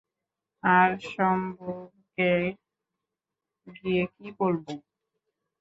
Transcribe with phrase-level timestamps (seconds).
[0.63, 2.31] আর শম্ভুকে
[3.67, 4.73] গিয়ে কী বলবো?